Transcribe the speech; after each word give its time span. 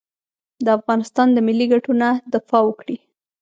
د 0.65 0.67
افغانستان 0.77 1.27
د 1.33 1.37
ملي 1.47 1.65
ګټو 1.73 1.91
نه 2.01 2.09
دفاع 2.33 2.61
وکړي. 2.65 2.97